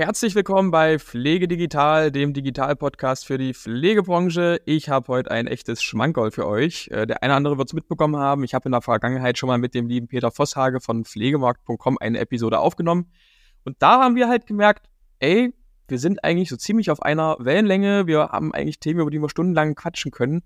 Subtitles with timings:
[0.00, 4.58] Herzlich willkommen bei Pflege Digital, dem Digital-Podcast für die Pflegebranche.
[4.64, 6.88] Ich habe heute ein echtes Schmankerl für euch.
[6.90, 8.42] Äh, der eine oder andere wird es mitbekommen haben.
[8.42, 12.18] Ich habe in der Vergangenheit schon mal mit dem lieben Peter Vosshage von pflegemarkt.com eine
[12.18, 13.12] Episode aufgenommen.
[13.64, 15.52] Und da haben wir halt gemerkt, ey,
[15.86, 18.06] wir sind eigentlich so ziemlich auf einer Wellenlänge.
[18.06, 20.44] Wir haben eigentlich Themen, über die wir stundenlang quatschen können.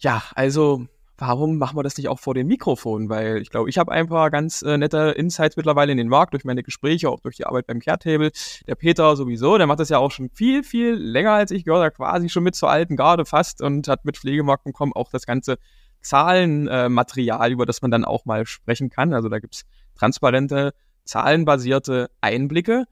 [0.00, 0.86] Ja, also
[1.22, 3.08] warum machen wir das nicht auch vor dem Mikrofon?
[3.08, 6.34] Weil ich glaube, ich habe ein paar ganz äh, nette Insights mittlerweile in den Markt
[6.34, 8.32] durch meine Gespräche, auch durch die Arbeit beim Care-Table.
[8.66, 11.84] Der Peter sowieso, der macht das ja auch schon viel, viel länger als ich, gehört
[11.84, 15.58] ja quasi schon mit zur alten Garde fast und hat mit Pflegemarkt.com auch das ganze
[16.00, 19.14] Zahlenmaterial, äh, über das man dann auch mal sprechen kann.
[19.14, 22.86] Also da gibt's transparente, zahlenbasierte Einblicke.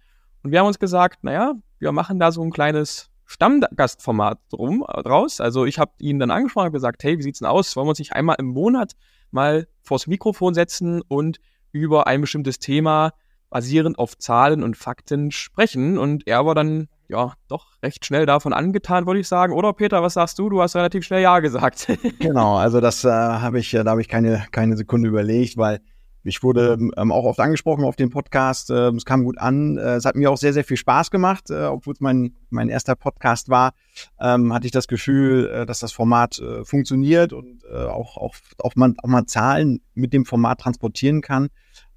[0.44, 5.40] Und wir haben uns gesagt, naja, wir machen da so ein kleines Stammgastformat drum, draus.
[5.40, 7.76] Also ich habe ihn dann angesprochen und gesagt, hey, wie sieht's denn aus?
[7.76, 8.94] Wollen wir uns nicht einmal im Monat
[9.30, 11.38] mal vors Mikrofon setzen und
[11.70, 13.12] über ein bestimmtes Thema
[13.48, 15.96] basierend auf Zahlen und Fakten sprechen?
[15.96, 19.52] Und er war dann ja doch recht schnell davon angetan, würde ich sagen.
[19.52, 20.48] Oder Peter, was sagst du?
[20.48, 21.86] Du hast relativ schnell Ja gesagt.
[22.18, 25.80] genau, also das äh, habe ich, äh, da habe ich keine, keine Sekunde überlegt, weil
[26.22, 28.70] ich wurde ähm, auch oft angesprochen auf dem Podcast.
[28.70, 29.78] Äh, es kam gut an.
[29.78, 31.50] Äh, es hat mir auch sehr, sehr viel Spaß gemacht.
[31.50, 33.72] Äh, obwohl es mein, mein erster Podcast war,
[34.20, 38.34] ähm, hatte ich das Gefühl, äh, dass das Format äh, funktioniert und äh, auch, auch,
[38.58, 41.48] auch, man, auch mal Zahlen mit dem Format transportieren kann.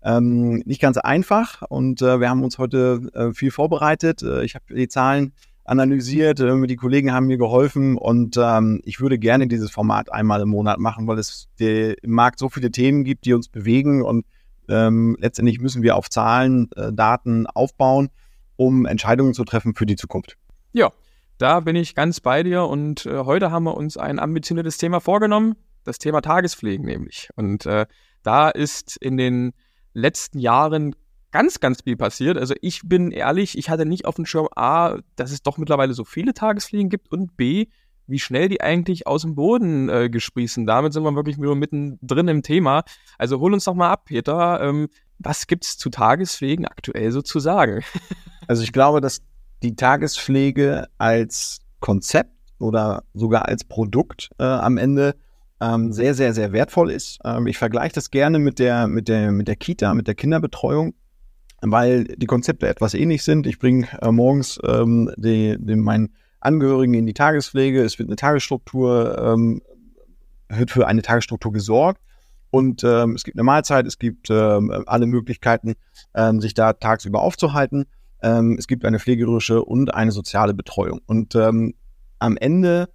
[0.04, 4.22] Ähm, nicht ganz einfach und wir haben uns heute viel vorbereitet.
[4.22, 5.32] Ich habe die Zahlen
[5.66, 10.50] analysiert, die Kollegen haben mir geholfen und ähm, ich würde gerne dieses Format einmal im
[10.50, 14.26] Monat machen, weil es die, im Markt so viele Themen gibt, die uns bewegen und
[14.70, 18.10] ähm, letztendlich müssen wir auf Zahlen, äh, Daten aufbauen,
[18.56, 20.38] um Entscheidungen zu treffen für die Zukunft.
[20.74, 20.92] Ja,
[21.38, 25.00] da bin ich ganz bei dir und äh, heute haben wir uns ein ambitioniertes Thema
[25.00, 27.30] vorgenommen, das Thema Tagespflegen nämlich.
[27.36, 27.86] Und äh,
[28.22, 29.54] da ist in den
[29.94, 30.96] letzten Jahren
[31.34, 32.38] ganz, ganz viel passiert.
[32.38, 35.94] Also ich bin ehrlich, ich hatte nicht auf dem Schirm A, dass es doch mittlerweile
[35.94, 37.66] so viele Tagesfliegen gibt und B,
[38.06, 40.66] wie schnell die eigentlich aus dem Boden äh, gesprießen.
[40.66, 42.84] Damit sind wir wirklich nur mittendrin im Thema.
[43.18, 44.62] Also hol uns doch mal ab, Peter.
[44.62, 47.84] Ähm, was gibt's zu Tagespflegen aktuell so zu sagen?
[48.48, 49.24] also ich glaube, dass
[49.64, 55.16] die Tagespflege als Konzept oder sogar als Produkt äh, am Ende
[55.62, 57.20] ähm, sehr, sehr, sehr wertvoll ist.
[57.24, 60.94] Ähm, ich vergleiche das gerne mit der, mit der, mit der Kita, mit der Kinderbetreuung
[61.72, 63.48] weil die Konzepte etwas ähnlich sind.
[63.48, 68.18] Ich bringe äh, morgens ähm, die, die, meinen Angehörigen in die Tagespflege, es wird eine
[68.18, 69.62] Tagesstruktur, ähm,
[70.50, 72.02] wird für eine Tagesstruktur gesorgt
[72.52, 75.74] und ähm, es gibt eine Mahlzeit, es gibt ähm, alle Möglichkeiten,
[76.14, 77.86] ähm, sich da tagsüber aufzuhalten.
[78.22, 81.00] Ähm, es gibt eine pflegerische und eine soziale Betreuung.
[81.06, 82.88] Und am Ende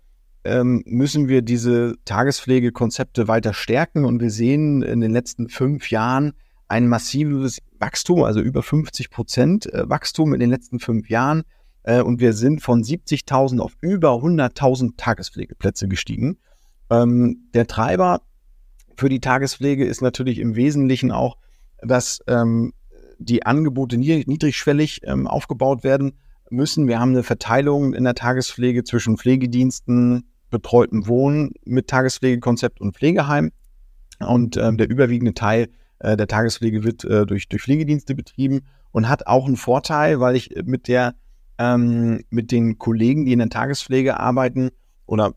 [0.44, 6.32] müssen wir diese Tagespflegekonzepte weiter stärken und wir sehen in den letzten fünf Jahren
[6.68, 11.44] ein massives Wachstum, also über 50 Prozent äh, Wachstum in den letzten fünf Jahren.
[11.82, 16.38] Äh, und wir sind von 70.000 auf über 100.000 Tagespflegeplätze gestiegen.
[16.90, 18.22] Ähm, der Treiber
[18.96, 21.36] für die Tagespflege ist natürlich im Wesentlichen auch,
[21.80, 22.72] dass ähm,
[23.18, 26.18] die Angebote niedrigschwellig ähm, aufgebaut werden
[26.50, 26.88] müssen.
[26.88, 33.50] Wir haben eine Verteilung in der Tagespflege zwischen Pflegediensten, betreuten Wohnen mit Tagespflegekonzept und Pflegeheim.
[34.18, 35.68] Und der überwiegende Teil
[36.00, 40.36] äh, der Tagespflege wird äh, durch, durch Pflegedienste betrieben und hat auch einen Vorteil, weil
[40.36, 41.14] ich mit der
[41.58, 44.70] ähm, mit den Kollegen, die in der Tagespflege arbeiten
[45.06, 45.34] oder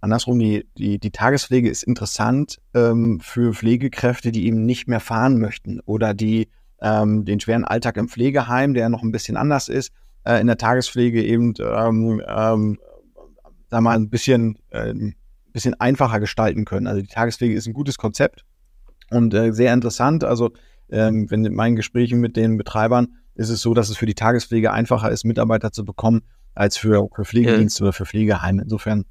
[0.00, 5.38] andersrum, die, die, die Tagespflege ist interessant ähm, für Pflegekräfte, die eben nicht mehr fahren
[5.38, 6.48] möchten oder die
[6.80, 9.92] ähm, den schweren Alltag im Pflegeheim, der noch ein bisschen anders ist,
[10.24, 12.78] äh, in der Tagespflege eben ähm, ähm,
[13.70, 15.16] da mal ein bisschen, äh, ein
[15.52, 16.86] bisschen einfacher gestalten können.
[16.86, 18.44] Also die Tagespflege ist ein gutes Konzept
[19.10, 20.24] und äh, sehr interessant.
[20.24, 20.52] Also
[20.90, 24.14] ähm, wenn in meinen Gesprächen mit den Betreibern ist es so, dass es für die
[24.14, 26.22] Tagespflege einfacher ist, Mitarbeiter zu bekommen,
[26.54, 27.88] als für, für Pflegedienste ja.
[27.88, 28.62] oder für Pflegeheime.
[28.62, 29.04] Insofern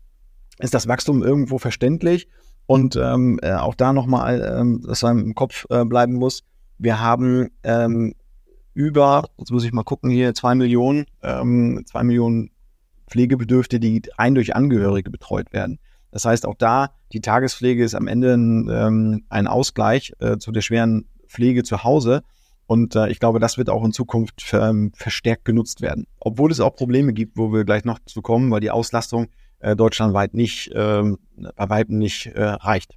[0.59, 2.29] ist das Wachstum irgendwo verständlich.
[2.65, 6.43] Und ähm, äh, auch da nochmal, ähm, dass einem im Kopf äh, bleiben muss,
[6.77, 8.13] wir haben ähm,
[8.73, 12.51] über, jetzt muss ich mal gucken hier, zwei Millionen, ähm, zwei Millionen
[13.07, 15.79] Pflegebedürftige, die rein durch Angehörige betreut werden.
[16.13, 20.51] Das heißt, auch da, die Tagespflege ist am Ende ein, ähm, ein Ausgleich äh, zu
[20.51, 22.21] der schweren Pflege zu Hause.
[22.67, 26.05] Und äh, ich glaube, das wird auch in Zukunft ähm, verstärkt genutzt werden.
[26.19, 29.27] Obwohl es auch Probleme gibt, wo wir gleich noch zu kommen, weil die Auslastung
[29.57, 31.17] äh, deutschlandweit nicht, ähm,
[31.55, 32.93] bei Weitem nicht äh, reicht.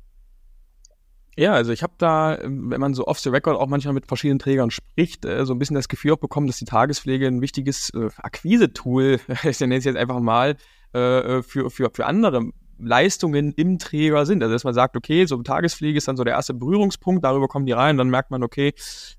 [1.39, 4.39] Ja, also ich habe da, wenn man so off the record auch manchmal mit verschiedenen
[4.39, 7.91] Trägern spricht, äh, so ein bisschen das Gefühl auch bekommen, dass die Tagespflege ein wichtiges
[7.95, 10.57] äh, Akquise-Tool, ich nenne es jetzt einfach mal,
[10.93, 14.43] äh, für, für, für andere Leistungen im Träger sind.
[14.43, 17.67] Also dass man sagt, okay, so Tagespflege ist dann so der erste Berührungspunkt, darüber kommen
[17.67, 18.75] die rein, dann merkt man, okay,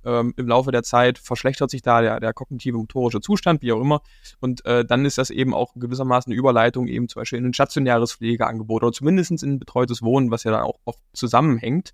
[0.06, 3.82] ähm, im Laufe der Zeit verschlechtert sich da der, der kognitive motorische Zustand, wie auch
[3.82, 4.02] immer.
[4.40, 7.54] Und äh, dann ist das eben auch gewissermaßen eine Überleitung eben zum Beispiel in ein
[7.54, 11.94] stationäres Pflegeangebot oder zumindest in betreutes Wohnen, was ja dann auch oft zusammenhängt.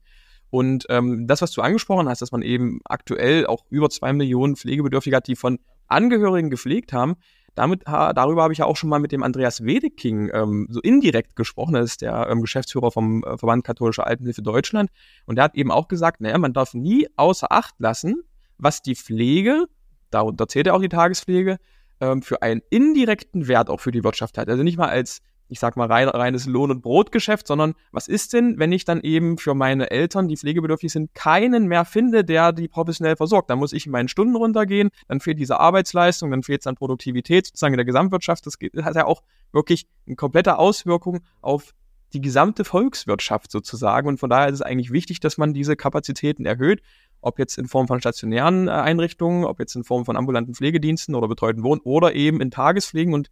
[0.50, 4.56] Und ähm, das, was du angesprochen hast, dass man eben aktuell auch über zwei Millionen
[4.56, 5.58] Pflegebedürftige hat, die von
[5.88, 7.16] Angehörigen gepflegt haben,
[7.56, 11.36] damit, darüber habe ich ja auch schon mal mit dem Andreas Wedeking ähm, so indirekt
[11.36, 11.74] gesprochen.
[11.74, 14.90] Das ist der ähm, Geschäftsführer vom äh, Verband Katholische Altenhilfe Deutschland.
[15.26, 18.24] Und der hat eben auch gesagt, naja, man darf nie außer Acht lassen,
[18.58, 19.66] was die Pflege,
[20.10, 21.58] darunter zählt ja auch die Tagespflege,
[22.00, 24.50] ähm, für einen indirekten Wert auch für die Wirtschaft hat.
[24.50, 25.22] Also nicht mal als
[25.54, 29.02] ich sag mal, rein, reines Lohn- und Brotgeschäft, sondern was ist denn, wenn ich dann
[29.02, 33.52] eben für meine Eltern, die pflegebedürftig sind, keinen mehr finde, der die professionell versorgt?
[33.52, 36.74] Dann muss ich in meinen Stunden runtergehen, dann fehlt diese Arbeitsleistung, dann fehlt es an
[36.74, 38.48] Produktivität sozusagen in der Gesamtwirtschaft.
[38.48, 39.22] Das, hat ja auch
[39.52, 41.76] wirklich eine komplette Auswirkung auf
[42.14, 44.08] die gesamte Volkswirtschaft sozusagen.
[44.08, 46.82] Und von daher ist es eigentlich wichtig, dass man diese Kapazitäten erhöht,
[47.22, 51.14] ob jetzt in Form von stationären äh, Einrichtungen, ob jetzt in Form von ambulanten Pflegediensten
[51.14, 53.14] oder betreuten Wohnen oder eben in Tagespflegen.
[53.14, 53.30] Und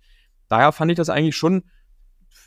[0.50, 1.64] daher fand ich das eigentlich schon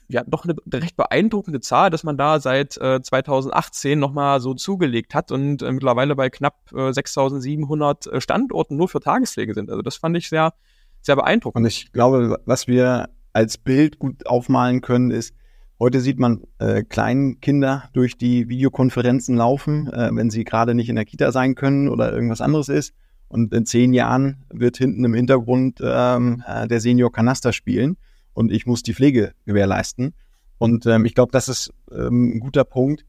[0.09, 5.15] ja doch eine recht beeindruckende Zahl, dass man da seit äh, 2018 nochmal so zugelegt
[5.15, 9.71] hat und äh, mittlerweile bei knapp äh, 6700 äh, Standorten nur für Tagespflege sind.
[9.71, 10.53] Also das fand ich sehr,
[11.01, 11.63] sehr beeindruckend.
[11.63, 15.35] Und ich glaube, was wir als Bild gut aufmalen können, ist,
[15.79, 20.97] heute sieht man äh, Kleinkinder durch die Videokonferenzen laufen, äh, wenn sie gerade nicht in
[20.97, 22.95] der Kita sein können oder irgendwas anderes ist.
[23.29, 27.97] Und in zehn Jahren wird hinten im Hintergrund ähm, äh, der Senior Kanaster spielen
[28.35, 30.15] und ich muss die Pflege gewährleisten.
[30.59, 33.05] Und ähm, ich glaube, das ist ähm, ein guter Punkt,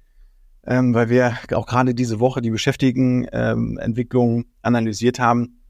[0.65, 5.61] ähm, weil wir auch gerade diese Woche die Beschäftigtenentwicklung ähm, analysiert haben.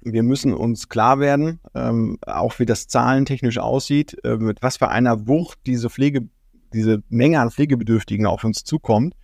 [0.00, 4.88] Wir müssen uns klar werden, ähm, auch wie das zahlentechnisch aussieht, äh, mit was für
[4.88, 6.28] einer Wucht diese Pflege,
[6.72, 9.14] diese Menge an Pflegebedürftigen auf uns zukommt.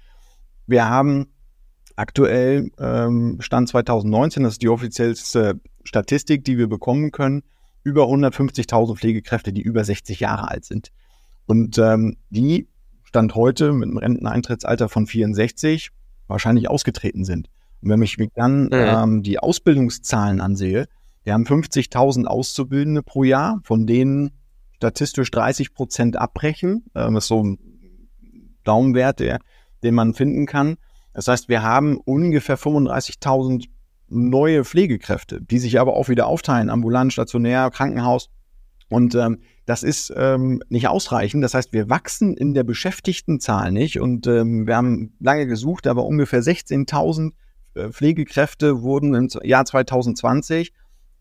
[0.66, 1.26] Wir haben
[1.96, 7.42] aktuell ähm, Stand 2019, das ist die offiziellste Statistik, die wir bekommen können,
[7.84, 10.90] über 150.000 Pflegekräfte, die über 60 Jahre alt sind.
[11.46, 12.68] Und ähm, die
[13.04, 15.90] Stand heute mit einem Renteneintrittsalter von 64
[16.26, 17.48] wahrscheinlich ausgetreten sind.
[17.80, 18.70] Und wenn ich mir dann mhm.
[18.72, 20.86] ähm, die Ausbildungszahlen ansehe,
[21.24, 24.30] wir haben 50.000 Auszubildende pro Jahr, von denen
[24.76, 26.84] statistisch 30 Prozent abbrechen.
[26.94, 27.58] Ähm, das ist so ein
[28.64, 29.40] Daumenwert, der,
[29.82, 30.76] den man finden kann.
[31.14, 33.66] Das heißt, wir haben ungefähr 35.000
[34.08, 38.30] neue Pflegekräfte, die sich aber auch wieder aufteilen, ambulant, stationär, Krankenhaus.
[38.88, 41.44] Und ähm, das ist ähm, nicht ausreichend.
[41.44, 44.00] Das heißt, wir wachsen in der Beschäftigtenzahl nicht.
[44.00, 47.32] Und ähm, wir haben lange gesucht, aber ungefähr 16.000
[47.74, 50.72] äh, Pflegekräfte wurden im Jahr 2020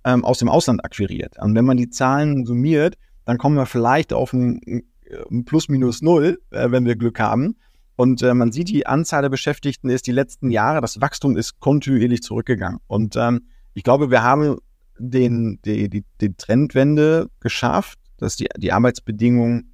[0.06, 1.36] ähm, aus dem Ausland akquiriert.
[1.40, 4.84] Und wenn man die Zahlen summiert, dann kommen wir vielleicht auf ein,
[5.30, 7.58] ein Plus minus Null, äh, wenn wir Glück haben.
[7.98, 11.60] Und äh, man sieht, die Anzahl der Beschäftigten ist die letzten Jahre, das Wachstum ist
[11.60, 12.80] kontinuierlich zurückgegangen.
[12.86, 14.58] Und ähm, ich glaube, wir haben
[15.00, 19.74] den, die, die, die Trendwende geschafft, dass die, die Arbeitsbedingungen,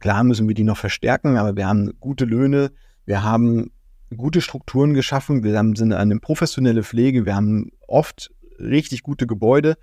[0.00, 2.72] klar müssen wir die noch verstärken, aber wir haben gute Löhne,
[3.04, 3.70] wir haben
[4.16, 9.76] gute Strukturen geschaffen, wir haben, sind eine professionelle Pflege, wir haben oft richtig gute Gebäude.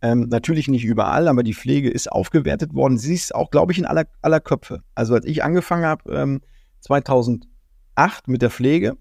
[0.00, 2.96] Ähm, natürlich nicht überall, aber die Pflege ist aufgewertet worden.
[2.96, 4.82] Sie ist auch, glaube ich, in aller, aller Köpfe.
[4.94, 6.40] Also als ich angefangen habe, ähm,
[6.80, 7.46] 2008
[8.26, 8.96] mit der Pflege.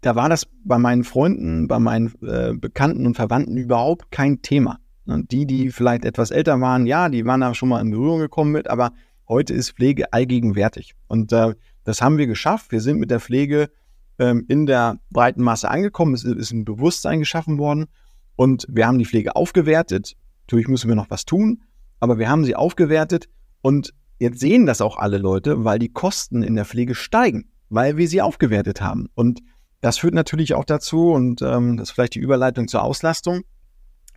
[0.00, 4.78] Da war das bei meinen Freunden, bei meinen äh, Bekannten und Verwandten überhaupt kein Thema.
[5.06, 8.18] Und die, die vielleicht etwas älter waren, ja, die waren da schon mal in Berührung
[8.18, 8.92] gekommen mit, aber
[9.28, 10.94] heute ist Pflege allgegenwärtig.
[11.08, 12.72] Und äh, das haben wir geschafft.
[12.72, 13.70] Wir sind mit der Pflege
[14.18, 16.14] ähm, in der breiten Masse angekommen.
[16.14, 17.86] Es ist ein Bewusstsein geschaffen worden
[18.34, 20.16] und wir haben die Pflege aufgewertet.
[20.42, 21.62] Natürlich müssen wir noch was tun,
[22.00, 23.28] aber wir haben sie aufgewertet
[23.62, 27.96] und Jetzt sehen das auch alle Leute, weil die Kosten in der Pflege steigen, weil
[27.96, 29.08] wir sie aufgewertet haben.
[29.14, 29.40] Und
[29.80, 33.42] das führt natürlich auch dazu, und ähm, das ist vielleicht die Überleitung zur Auslastung.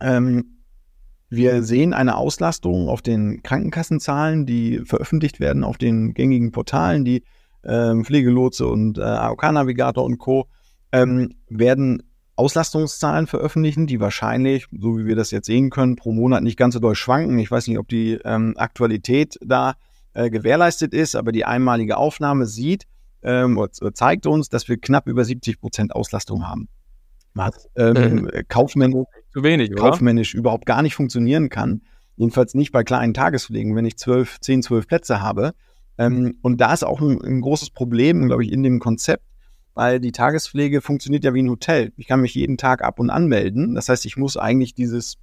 [0.00, 0.60] Ähm,
[1.28, 7.22] wir sehen eine Auslastung auf den Krankenkassenzahlen, die veröffentlicht werden auf den gängigen Portalen, die
[7.62, 10.48] ähm, Pflegelotse und äh, AOK-Navigator und Co.
[10.92, 12.02] Ähm, werden
[12.34, 16.74] Auslastungszahlen veröffentlichen, die wahrscheinlich, so wie wir das jetzt sehen können, pro Monat nicht ganz
[16.74, 17.38] so doll schwanken.
[17.38, 19.74] Ich weiß nicht, ob die ähm, Aktualität da
[20.14, 22.86] äh, gewährleistet ist, aber die einmalige Aufnahme sieht,
[23.22, 26.68] ähm, zeigt uns, dass wir knapp über 70 Prozent Auslastung haben.
[27.34, 31.82] Was ähm, äh, kaufmännisch, zu wenig, kaufmännisch überhaupt gar nicht funktionieren kann.
[32.16, 35.52] Jedenfalls nicht bei kleinen Tagespflegen, wenn ich 12, 10, 12 Plätze habe.
[35.96, 39.24] Ähm, und da ist auch ein, ein großes Problem, glaube ich, in dem Konzept,
[39.74, 41.92] weil die Tagespflege funktioniert ja wie ein Hotel.
[41.96, 43.74] Ich kann mich jeden Tag ab und anmelden.
[43.74, 45.18] Das heißt, ich muss eigentlich dieses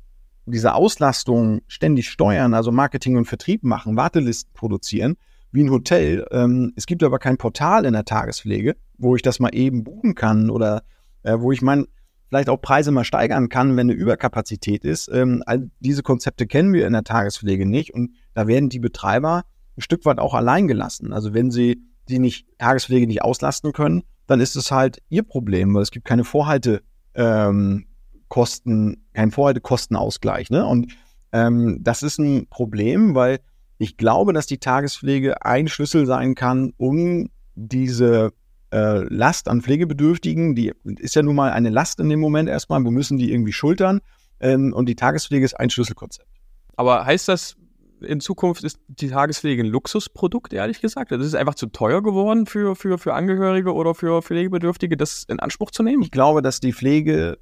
[0.51, 5.18] diese Auslastung ständig steuern, also Marketing und Vertrieb machen, Wartelisten produzieren,
[5.51, 6.25] wie ein Hotel.
[6.32, 10.16] Ähm, es gibt aber kein Portal in der Tagespflege, wo ich das mal eben buchen
[10.16, 10.84] kann oder
[11.24, 11.86] äh, wo ich mein,
[12.30, 15.10] vielleicht auch Preise mal steigern kann, wenn eine Überkapazität ist.
[15.12, 19.44] Ähm, all diese Konzepte kennen wir in der Tagespflege nicht und da werden die Betreiber
[19.77, 21.13] ein Stück weit auch allein gelassen.
[21.13, 25.74] Also wenn sie die nicht Tagespflege nicht auslasten können, dann ist es halt ihr Problem,
[25.74, 26.82] weil es gibt keine Vorhalte
[27.16, 27.86] ähm,
[28.29, 30.50] Kosten, kein Vorhaltekostenausgleich.
[30.50, 30.65] Ne?
[30.65, 30.93] Und
[31.31, 33.39] ähm, das ist ein Problem, weil
[33.77, 38.31] ich glaube, dass die Tagespflege ein Schlüssel sein kann, um diese
[38.72, 42.84] äh, Last an Pflegebedürftigen, die ist ja nun mal eine Last in dem Moment erstmal,
[42.84, 44.01] wir müssen die irgendwie schultern
[44.39, 46.27] ähm, und die Tagespflege ist ein Schlüsselkonzept.
[46.75, 47.55] Aber heißt das,
[48.01, 51.12] in Zukunft ist die Tagespflege ein Luxusprodukt, ehrlich gesagt?
[51.12, 55.39] Das ist einfach zu teuer geworden für, für, für Angehörige oder für Pflegebedürftige, das in
[55.39, 56.03] Anspruch zu nehmen?
[56.03, 57.39] Ich glaube, dass die Pflege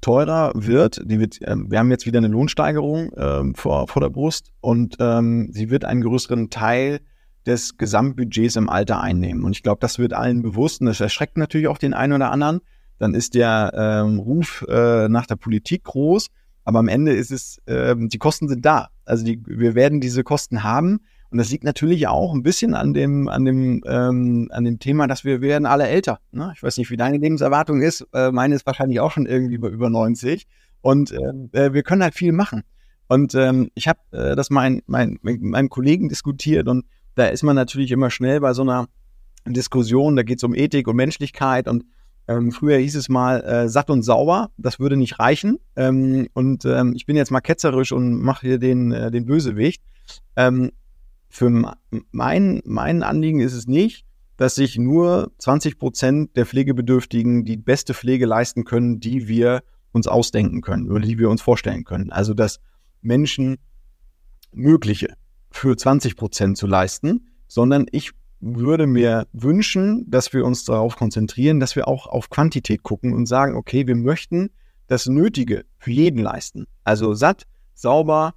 [0.00, 1.02] teurer wird.
[1.04, 4.96] Die wird äh, wir haben jetzt wieder eine Lohnsteigerung äh, vor, vor der Brust und
[5.00, 7.00] ähm, sie wird einen größeren Teil
[7.46, 9.44] des Gesamtbudgets im Alter einnehmen.
[9.44, 12.30] Und ich glaube, das wird allen bewusst und das erschreckt natürlich auch den einen oder
[12.30, 12.60] anderen.
[12.98, 16.28] Dann ist der ähm, Ruf äh, nach der Politik groß,
[16.64, 18.88] aber am Ende ist es, ähm, die Kosten sind da.
[19.04, 21.00] Also die, wir werden diese Kosten haben.
[21.30, 25.06] Und das liegt natürlich auch ein bisschen an dem, an dem, ähm, an dem Thema,
[25.06, 26.18] dass wir, wir werden alle älter.
[26.32, 26.52] Ne?
[26.56, 28.06] Ich weiß nicht, wie deine Lebenserwartung ist.
[28.12, 30.46] Äh, meine ist wahrscheinlich auch schon irgendwie über, über 90.
[30.80, 32.64] Und äh, äh, wir können halt viel machen.
[33.06, 36.84] Und ähm, ich habe äh, das mein, mein, mit meinem Kollegen diskutiert und
[37.16, 38.86] da ist man natürlich immer schnell bei so einer
[39.46, 41.84] Diskussion, da geht es um Ethik und Menschlichkeit und
[42.28, 45.58] ähm, früher hieß es mal äh, satt und sauber, das würde nicht reichen.
[45.74, 49.82] Ähm, und ähm, ich bin jetzt mal ketzerisch und mache hier den, äh, den Bösewicht.
[50.36, 50.70] Ähm,
[51.30, 51.48] für
[52.10, 54.04] mein, mein Anliegen ist es nicht,
[54.36, 60.06] dass sich nur 20 Prozent der Pflegebedürftigen die beste Pflege leisten können, die wir uns
[60.06, 62.10] ausdenken können oder die wir uns vorstellen können.
[62.10, 62.60] Also dass
[63.00, 63.58] Menschen
[64.52, 65.14] Mögliche
[65.50, 68.10] für 20 Prozent zu leisten, sondern ich
[68.40, 73.26] würde mir wünschen, dass wir uns darauf konzentrieren, dass wir auch auf Quantität gucken und
[73.26, 74.50] sagen, okay, wir möchten
[74.86, 76.66] das Nötige für jeden leisten.
[76.82, 78.34] Also satt, sauber,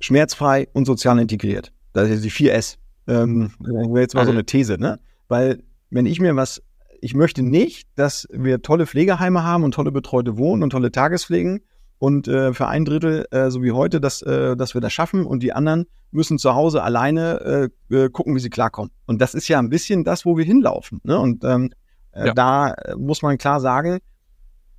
[0.00, 1.72] schmerzfrei und sozial integriert.
[1.92, 2.76] Das ist die 4S.
[3.06, 3.50] Ähm,
[3.96, 5.00] jetzt mal so eine These, ne?
[5.28, 6.62] Weil wenn ich mir was,
[7.00, 11.60] ich möchte nicht, dass wir tolle Pflegeheime haben und tolle betreute Wohnen und tolle Tagespflegen,
[11.98, 15.26] und äh, für ein Drittel, äh, so wie heute, dass, äh, dass wir das schaffen
[15.26, 18.90] und die anderen müssen zu Hause alleine äh, äh, gucken, wie sie klarkommen.
[19.06, 21.00] Und das ist ja ein bisschen das, wo wir hinlaufen.
[21.02, 21.18] Ne?
[21.18, 21.70] Und ähm,
[22.12, 22.34] äh, ja.
[22.34, 23.98] da muss man klar sagen,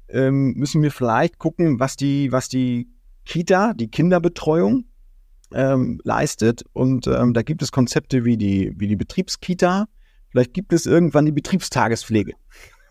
[0.07, 2.89] ähm, müssen wir vielleicht gucken, was die, was die
[3.25, 4.85] Kita, die Kinderbetreuung
[5.53, 6.63] ähm, leistet.
[6.73, 9.87] Und ähm, da gibt es Konzepte wie die, wie die Betriebskita.
[10.29, 12.33] Vielleicht gibt es irgendwann die Betriebstagespflege.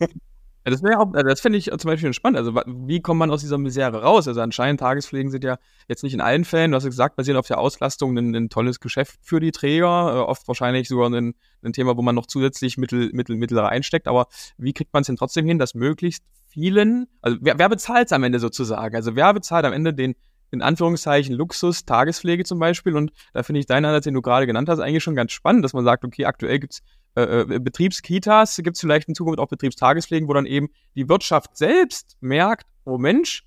[0.69, 2.37] Ja, das wäre auch, also das finde ich zum Beispiel spannend.
[2.37, 4.29] Also, wie kommt man aus dieser Misere raus?
[4.29, 5.57] Also, anscheinend Tagespflegen sind ja
[5.89, 8.79] jetzt nicht in allen Fällen, du hast gesagt, basieren auf der Auslastung ein, ein tolles
[8.79, 12.77] Geschäft für die Träger, äh, oft wahrscheinlich sogar ein, ein, Thema, wo man noch zusätzlich
[12.77, 14.09] Mittel, Mittel, Mittel reinsteckt.
[14.09, 14.27] Aber
[14.59, 18.13] wie kriegt man es denn trotzdem hin, dass möglichst vielen, also wer, wer bezahlt es
[18.13, 18.95] am Ende sozusagen?
[18.95, 20.17] Also, wer bezahlt am Ende den,
[20.51, 22.97] in Anführungszeichen Luxus, Tagespflege zum Beispiel.
[22.97, 25.65] Und da finde ich deinen Ansatz, den du gerade genannt hast, eigentlich schon ganz spannend,
[25.65, 26.83] dass man sagt, okay, aktuell gibt's
[27.17, 31.57] äh, äh, Betriebskitas, gibt es vielleicht in Zukunft auch Betriebstagespflegen, wo dann eben die Wirtschaft
[31.57, 33.45] selbst merkt, oh Mensch,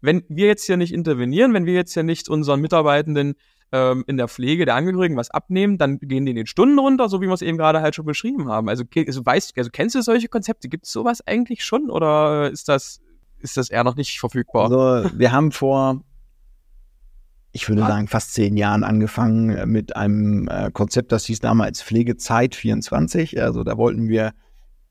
[0.00, 3.34] wenn wir jetzt hier nicht intervenieren, wenn wir jetzt hier nicht unseren Mitarbeitenden
[3.72, 7.08] ähm, in der Pflege der Angehörigen was abnehmen, dann gehen die in den Stunden runter,
[7.08, 8.68] so wie wir es eben gerade halt schon beschrieben haben.
[8.68, 10.68] Also, also weißt, also kennst du solche Konzepte?
[10.68, 13.00] Gibt es sowas eigentlich schon oder ist das,
[13.40, 14.70] ist das eher noch nicht verfügbar?
[14.70, 16.02] Also, wir haben vor
[17.52, 21.82] ich würde sagen, fast zehn Jahren angefangen äh, mit einem äh, Konzept, das hieß damals
[21.82, 23.42] Pflegezeit 24.
[23.42, 24.32] Also da wollten wir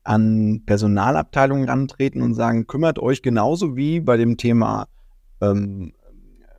[0.04, 4.88] an Personalabteilungen rantreten und sagen, kümmert euch genauso wie bei dem Thema
[5.40, 5.92] ähm,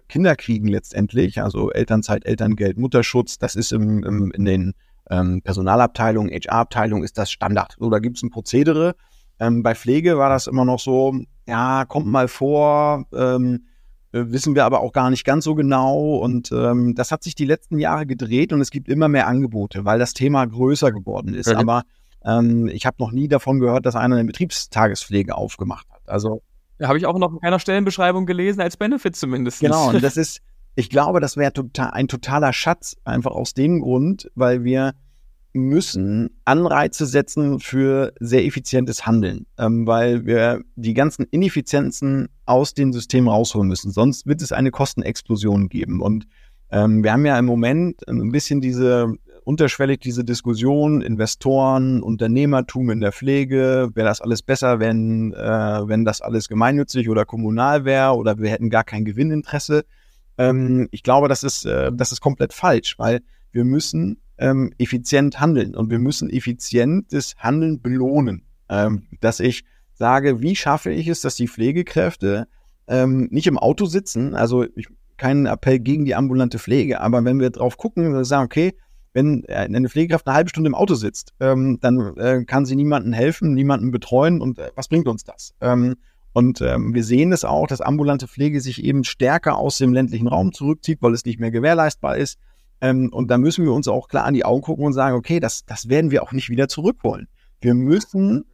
[0.10, 4.74] Kinderkriegen letztendlich, also Elternzeit, Elterngeld, Mutterschutz, das ist im, im, in den
[5.10, 7.75] ähm, Personalabteilungen, HR-Abteilungen ist das Standard.
[7.79, 8.96] So, da gibt es ein Prozedere.
[9.39, 11.15] Ähm, bei Pflege war das immer noch so,
[11.48, 13.70] ja, kommt mal vor, ähm, äh,
[14.12, 16.18] wissen wir aber auch gar nicht ganz so genau.
[16.18, 19.86] Und ähm, das hat sich die letzten Jahre gedreht und es gibt immer mehr Angebote,
[19.86, 21.50] weil das Thema größer geworden ist.
[21.50, 21.58] Mhm.
[21.58, 21.84] Aber
[22.24, 26.01] ähm, ich habe noch nie davon gehört, dass einer eine Betriebstagespflege aufgemacht hat.
[26.08, 26.41] Also
[26.82, 29.60] habe ich auch noch in keiner Stellenbeschreibung gelesen, als Benefit zumindest.
[29.60, 30.41] Genau, und das ist,
[30.75, 34.94] ich glaube, das wäre total, ein totaler Schatz, einfach aus dem Grund, weil wir
[35.53, 42.93] müssen Anreize setzen für sehr effizientes Handeln, ähm, weil wir die ganzen Ineffizienzen aus den
[42.93, 43.91] Systemen rausholen müssen.
[43.91, 46.01] Sonst wird es eine Kostenexplosion geben.
[46.01, 46.25] Und
[46.72, 53.00] ähm, wir haben ja im Moment ein bisschen diese unterschwellig diese Diskussion, Investoren, Unternehmertum in
[53.00, 58.15] der Pflege, wäre das alles besser, wenn, äh, wenn das alles gemeinnützig oder kommunal wäre
[58.15, 59.84] oder wir hätten gar kein Gewinninteresse.
[60.38, 65.39] Ähm, ich glaube, das ist, äh, das ist komplett falsch, weil wir müssen ähm, effizient
[65.39, 68.43] handeln und wir müssen effizientes Handeln belohnen.
[68.69, 72.48] Ähm, dass ich sage, wie schaffe ich es, dass die Pflegekräfte
[72.88, 77.39] ähm, nicht im Auto sitzen, also ich, kein Appell gegen die ambulante Pflege, aber wenn
[77.39, 78.74] wir drauf gucken und sagen, okay,
[79.13, 83.13] wenn eine Pflegekraft eine halbe Stunde im Auto sitzt, ähm, dann äh, kann sie niemandem
[83.13, 85.53] helfen, niemanden betreuen und äh, was bringt uns das?
[85.62, 85.98] Ähm,
[86.33, 90.27] und ähm, wir sehen es auch, dass ambulante Pflege sich eben stärker aus dem ländlichen
[90.27, 92.39] Raum zurückzieht, weil es nicht mehr gewährleistbar ist.
[92.81, 95.39] Ähm, und da müssen wir uns auch klar an die Augen gucken und sagen, okay,
[95.39, 97.27] das, das werden wir auch nicht wieder zurückholen.
[97.61, 98.45] Wir müssen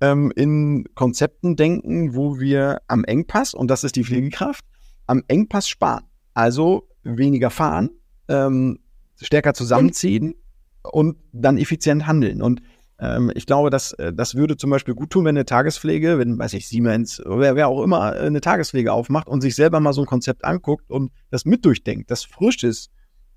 [0.00, 4.64] ähm, in Konzepten denken, wo wir am Engpass, und das ist die Pflegekraft,
[5.06, 6.04] am Engpass sparen.
[6.34, 7.90] Also weniger fahren,
[8.28, 8.80] ähm,
[9.20, 10.34] stärker zusammenziehen
[10.82, 12.42] und dann effizient handeln.
[12.42, 12.60] Und
[12.98, 16.38] ähm, ich glaube, dass äh, das würde zum Beispiel gut tun, wenn eine Tagespflege, wenn,
[16.38, 19.92] weiß ich, Siemens, wer, wer auch immer äh, eine Tagespflege aufmacht und sich selber mal
[19.92, 22.90] so ein Konzept anguckt und das mit durchdenkt, das frisch ist,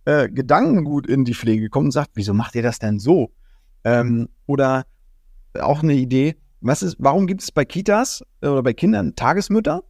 [0.05, 3.31] äh, Gedankengut in die Pflege kommt und sagt, wieso macht ihr das denn so?
[3.83, 4.85] Ähm, oder
[5.59, 9.83] auch eine Idee, was ist, warum gibt es bei Kitas äh, oder bei Kindern Tagesmütter?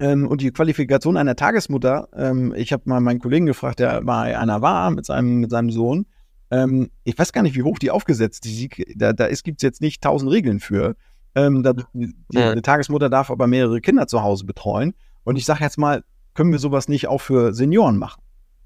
[0.00, 4.36] Ähm, und die Qualifikation einer Tagesmutter, ähm, ich habe mal meinen Kollegen gefragt, der bei
[4.36, 6.06] einer war mit seinem, mit seinem Sohn,
[6.50, 8.68] ähm, ich weiß gar nicht, wie hoch die aufgesetzt ist.
[8.96, 10.96] Da, da gibt es jetzt nicht tausend Regeln für.
[11.34, 12.14] Ähm, da, die.
[12.34, 14.94] Eine Tagesmutter darf aber mehrere Kinder zu Hause betreuen.
[15.24, 16.04] Und ich sage jetzt mal,
[16.34, 18.22] können wir sowas nicht auch für Senioren machen?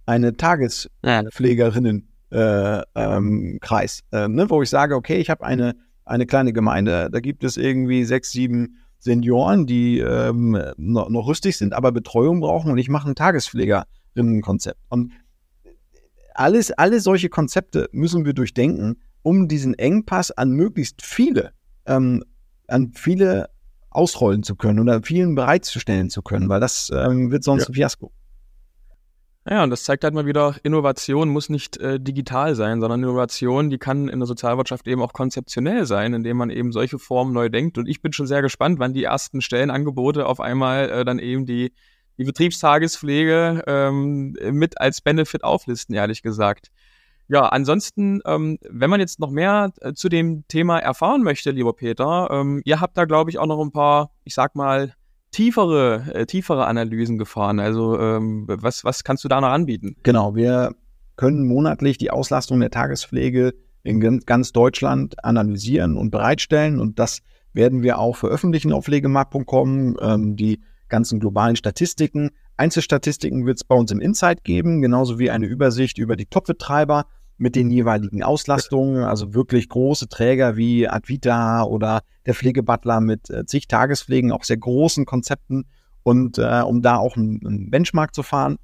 [0.09, 3.59] Eine Tagespflegerinnenkreis, äh, ähm,
[4.13, 7.59] äh, ne, wo ich sage, okay, ich habe eine, eine kleine Gemeinde, da gibt es
[7.59, 12.89] irgendwie sechs, sieben Senioren, die ähm, noch, noch rüstig sind, aber Betreuung brauchen und ich
[12.89, 14.81] mache ein Tagespflegerinnenkonzept.
[14.89, 15.13] Und
[16.35, 21.53] alles, alle solche Konzepte müssen wir durchdenken, um diesen Engpass an möglichst viele,
[21.85, 22.25] ähm,
[22.67, 23.51] an viele
[23.91, 27.69] ausrollen zu können oder vielen bereitzustellen zu können, weil das ähm, wird sonst ja.
[27.69, 28.11] ein Fiasko.
[29.51, 33.71] Ja, und das zeigt halt mal wieder, Innovation muss nicht äh, digital sein, sondern Innovation,
[33.71, 37.49] die kann in der Sozialwirtschaft eben auch konzeptionell sein, indem man eben solche Formen neu
[37.49, 37.79] denkt.
[37.79, 41.47] Und ich bin schon sehr gespannt, wann die ersten Stellenangebote auf einmal äh, dann eben
[41.47, 41.73] die
[42.19, 46.71] die Betriebstagespflege ähm, mit als Benefit auflisten, ehrlich gesagt.
[47.29, 51.75] Ja, ansonsten, ähm, wenn man jetzt noch mehr äh, zu dem Thema erfahren möchte, lieber
[51.75, 54.95] Peter, ähm, ihr habt da, glaube ich, auch noch ein paar, ich sag mal,
[55.31, 57.61] tiefere, äh, tiefere Analysen gefahren.
[57.61, 59.97] Also ähm, was, was kannst du da noch anbieten?
[60.03, 60.75] Genau, wir
[61.17, 67.21] können monatlich die Auslastung der Tagespflege in ganz Deutschland analysieren und bereitstellen und das
[67.53, 69.97] werden wir auch veröffentlichen auf pflegemarkt.com.
[70.01, 72.31] Ähm, die ganzen globalen Statistiken.
[72.57, 77.07] Einzelstatistiken wird es bei uns im Insight geben, genauso wie eine Übersicht über die Top-Betreiber
[77.39, 83.47] mit den jeweiligen Auslastungen, also wirklich große Träger wie Advita oder der Pflegebutler mit äh,
[83.47, 85.65] zig Tagespflegen, auch sehr großen Konzepten
[86.03, 88.57] und äh, um da auch einen Benchmark zu fahren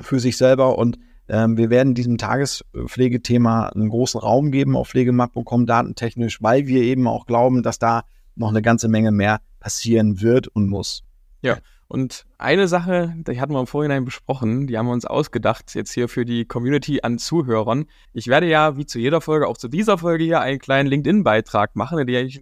[0.00, 0.98] für sich selber und
[1.28, 7.06] ähm, wir werden diesem Tagespflegethema einen großen Raum geben auf pflegemarkt.com datentechnisch, weil wir eben
[7.06, 8.02] auch glauben, dass da
[8.34, 11.04] noch eine ganze Menge mehr passieren wird und muss.
[11.42, 11.58] Ja.
[11.92, 15.92] Und eine Sache, die hatten wir im Vorhinein besprochen, die haben wir uns ausgedacht, jetzt
[15.92, 17.84] hier für die Community an Zuhörern.
[18.14, 21.76] Ich werde ja, wie zu jeder Folge, auch zu dieser Folge hier einen kleinen LinkedIn-Beitrag
[21.76, 22.40] machen, in dem ich,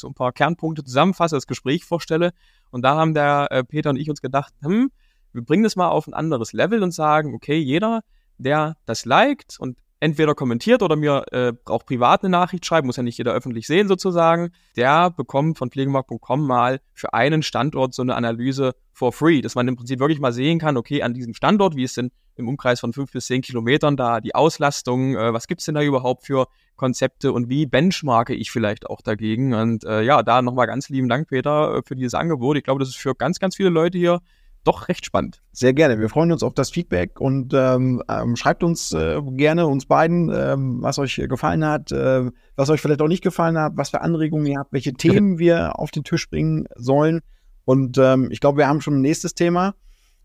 [0.00, 2.32] so ein paar Kernpunkte zusammenfasse, das Gespräch vorstelle.
[2.72, 4.90] Und da haben der äh, Peter und ich uns gedacht, hm,
[5.32, 8.00] wir bringen das mal auf ein anderes Level und sagen, okay, jeder,
[8.36, 12.96] der das liked und entweder kommentiert oder mir äh, auch privat eine Nachricht schreibt, muss
[12.96, 18.02] ja nicht jeder öffentlich sehen sozusagen, der bekommt von pflegemarkt.com mal für einen Standort so
[18.02, 21.34] eine Analyse for free, dass man im Prinzip wirklich mal sehen kann, okay, an diesem
[21.34, 25.32] Standort, wie ist denn im Umkreis von fünf bis zehn Kilometern da die Auslastung, äh,
[25.32, 29.84] was gibt's denn da überhaupt für Konzepte und wie benchmarke ich vielleicht auch dagegen und
[29.84, 32.56] äh, ja, da nochmal ganz lieben Dank, Peter, äh, für dieses Angebot.
[32.56, 34.20] Ich glaube, das ist für ganz, ganz viele Leute hier
[34.68, 35.42] doch recht spannend.
[35.52, 35.98] Sehr gerne.
[35.98, 40.30] Wir freuen uns auf das Feedback und ähm, ähm, schreibt uns äh, gerne, uns beiden,
[40.32, 44.02] ähm, was euch gefallen hat, äh, was euch vielleicht auch nicht gefallen hat, was für
[44.02, 47.20] Anregungen ihr habt, welche Themen wir auf den Tisch bringen sollen.
[47.64, 49.74] Und ähm, ich glaube, wir haben schon ein nächstes Thema,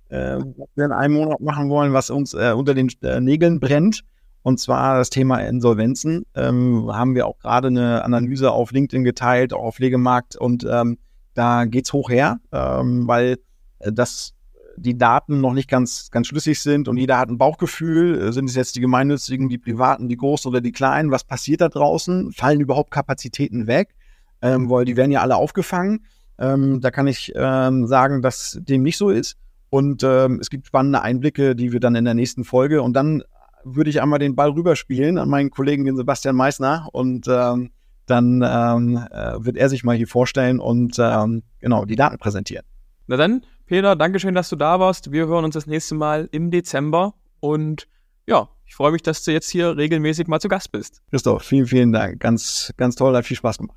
[0.10, 3.62] äh, was wir in einem Monat machen wollen, was uns äh, unter den äh, Nägeln
[3.62, 4.04] brennt.
[4.42, 6.26] Und zwar das Thema Insolvenzen.
[6.36, 10.36] Ähm, haben wir auch gerade eine Analyse auf LinkedIn geteilt, auch auf Pflegemarkt.
[10.36, 10.98] Und ähm,
[11.34, 13.38] da geht's hoch her, ähm, weil
[13.92, 14.34] dass
[14.76, 18.20] die Daten noch nicht ganz, ganz schlüssig sind und jeder hat ein Bauchgefühl.
[18.20, 21.12] Äh, sind es jetzt die gemeinnützigen, die privaten, die großen oder die kleinen?
[21.12, 22.32] Was passiert da draußen?
[22.32, 23.94] Fallen überhaupt Kapazitäten weg?
[24.42, 26.06] Ähm, weil die werden ja alle aufgefangen.
[26.38, 29.38] Ähm, da kann ich ähm, sagen, dass dem nicht so ist.
[29.70, 33.24] Und ähm, es gibt spannende Einblicke, die wir dann in der nächsten Folge und dann
[33.64, 37.72] würde ich einmal den Ball rüberspielen an meinen Kollegen, den Sebastian Meissner und ähm,
[38.06, 40.98] dann ähm, äh, wird er sich mal hier vorstellen und
[41.60, 42.66] genau die Daten präsentieren.
[43.08, 43.42] Na dann
[43.74, 45.12] Peter, Dankeschön, dass du da warst.
[45.12, 47.16] Wir hören uns das nächste Mal im Dezember.
[47.40, 47.88] Und
[48.28, 51.02] ja, ich freue mich, dass du jetzt hier regelmäßig mal zu Gast bist.
[51.10, 52.20] Christoph, vielen, vielen Dank.
[52.20, 53.72] Ganz, ganz toll, hat viel Spaß gemacht.